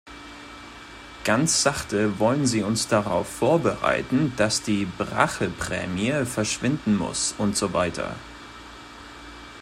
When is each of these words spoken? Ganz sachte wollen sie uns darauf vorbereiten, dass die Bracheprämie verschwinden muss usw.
Ganz 1.25 1.61
sachte 1.61 2.17
wollen 2.17 2.47
sie 2.47 2.63
uns 2.63 2.87
darauf 2.87 3.27
vorbereiten, 3.27 4.33
dass 4.35 4.63
die 4.63 4.85
Bracheprämie 4.85 6.25
verschwinden 6.25 6.95
muss 6.97 7.35
usw. 7.37 7.91